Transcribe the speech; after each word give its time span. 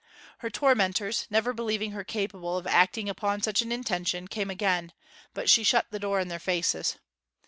Her 0.39 0.49
tormentors, 0.49 1.27
never 1.29 1.53
believing 1.53 1.91
her 1.91 2.03
capable 2.03 2.57
of 2.57 2.65
acting 2.65 3.07
upon 3.07 3.43
such 3.43 3.61
an 3.61 3.71
intention, 3.71 4.27
came 4.27 4.49
again; 4.49 4.93
but 5.35 5.47
she 5.47 5.63
shut 5.63 5.85
the 5.91 5.99
door 5.99 6.19
in 6.19 6.27
their 6.27 6.39
faces. 6.39 6.97